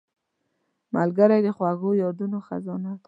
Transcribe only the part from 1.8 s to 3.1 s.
یادونو خزانه ده